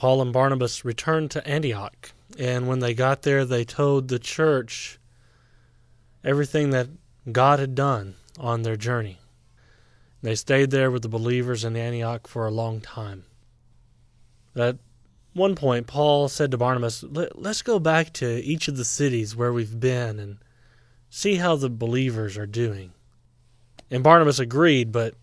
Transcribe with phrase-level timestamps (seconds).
[0.00, 4.98] Paul and Barnabas returned to Antioch, and when they got there, they told the church
[6.24, 6.88] everything that
[7.30, 9.18] God had done on their journey.
[10.22, 13.24] They stayed there with the believers in Antioch for a long time.
[14.56, 14.78] At
[15.34, 19.52] one point, Paul said to Barnabas, Let's go back to each of the cities where
[19.52, 20.38] we've been and
[21.10, 22.94] see how the believers are doing.
[23.90, 25.14] And Barnabas agreed, but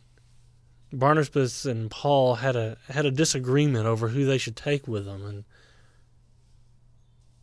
[0.91, 5.25] Barnabas and Paul had a had a disagreement over who they should take with them,
[5.25, 5.43] and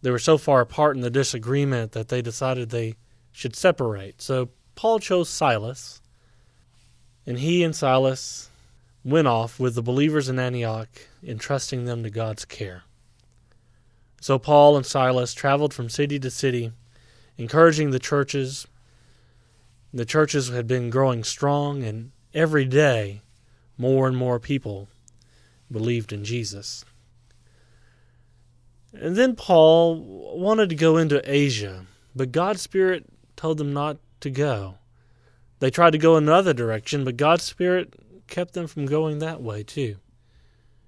[0.02, 2.94] they were so far apart in the disagreement that they decided they
[3.32, 4.22] should separate.
[4.22, 6.00] So Paul chose Silas,
[7.26, 8.50] and he and Silas
[9.04, 10.88] went off with the believers in Antioch,
[11.22, 12.84] entrusting them to God's care.
[14.20, 16.72] So Paul and Silas traveled from city to city,
[17.36, 18.66] encouraging the churches.
[19.92, 23.20] The churches had been growing strong, and every day
[23.77, 24.88] more and more people
[25.70, 26.84] believed in Jesus.
[28.92, 34.31] And then Paul wanted to go into Asia, but God's Spirit told them not to
[34.31, 34.77] go.
[35.58, 37.94] They tried to go another direction, but God's Spirit
[38.28, 39.97] kept them from going that way too.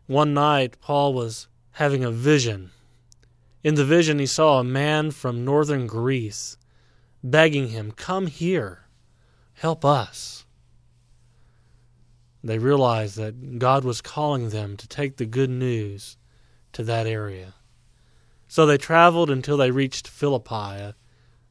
[0.06, 2.70] One night, Paul was having a vision.
[3.64, 6.56] In the vision, he saw a man from northern Greece
[7.24, 8.86] begging him, Come here,
[9.54, 10.45] help us
[12.48, 16.16] they realized that God was calling them to take the good news
[16.72, 17.54] to that area.
[18.48, 20.94] So they traveled until they reached Philippi, a,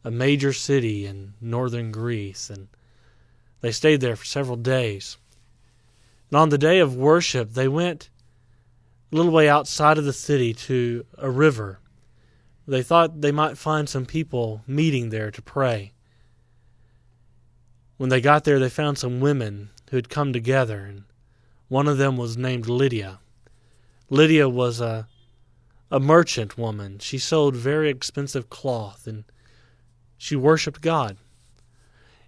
[0.04, 2.68] a major city in northern Greece, and
[3.62, 5.18] they stayed there for several days.
[6.30, 8.10] And on the day of worship, they went
[9.12, 11.80] a little way outside of the city to a river.
[12.68, 15.94] They thought they might find some people meeting there to pray.
[17.98, 21.04] When they got there, they found some women who had come together, and
[21.68, 23.20] one of them was named Lydia.
[24.10, 25.08] Lydia was a
[25.92, 27.00] a merchant woman.
[27.00, 29.24] She sold very expensive cloth and
[30.18, 31.18] she worshiped God.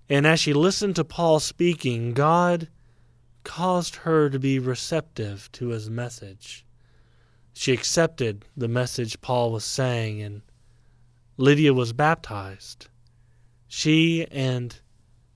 [0.09, 2.69] And as she listened to Paul speaking, God
[3.43, 6.65] caused her to be receptive to his message.
[7.53, 10.43] She accepted the message Paul was saying, and
[11.37, 12.87] Lydia was baptized.
[13.67, 14.79] She and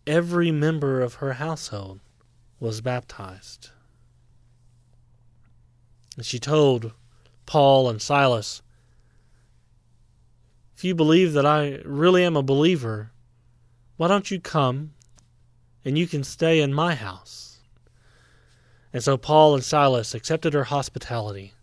[0.05, 1.99] every member of her household
[2.61, 3.71] was baptized.
[6.15, 6.93] And she told
[7.47, 8.61] Paul and Silas,
[10.77, 13.11] If you believe that I really am a believer,
[13.97, 14.93] why don't you come
[15.83, 17.57] and you can stay in my house?
[18.93, 21.53] And so Paul and Silas accepted her hospitality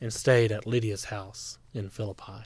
[0.00, 2.44] and stayed at Lydia's house in Philippi.